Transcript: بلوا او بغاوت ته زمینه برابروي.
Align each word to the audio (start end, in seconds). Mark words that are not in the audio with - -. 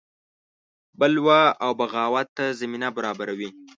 بلوا 0.99 1.43
او 1.63 1.71
بغاوت 1.79 2.27
ته 2.37 2.45
زمینه 2.59 2.87
برابروي. 2.97 3.49